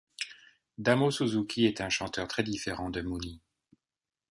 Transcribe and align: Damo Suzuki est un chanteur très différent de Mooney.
Damo 0.79 1.11
Suzuki 1.11 1.67
est 1.67 1.79
un 1.79 1.89
chanteur 1.89 2.27
très 2.27 2.41
différent 2.41 2.89
de 2.89 3.01
Mooney. 3.03 3.39